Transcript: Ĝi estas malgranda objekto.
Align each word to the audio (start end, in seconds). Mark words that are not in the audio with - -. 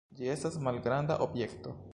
Ĝi 0.19 0.31
estas 0.35 0.57
malgranda 0.69 1.21
objekto. 1.27 1.79